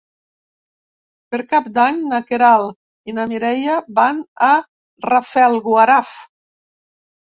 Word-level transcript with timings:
Per 1.33 1.39
Cap 1.51 1.67
d'Any 1.75 1.99
na 2.13 2.21
Queralt 2.31 3.13
i 3.13 3.17
na 3.17 3.27
Mireia 3.33 3.75
van 4.03 4.25
a 4.49 4.51
Rafelguaraf. 5.11 6.17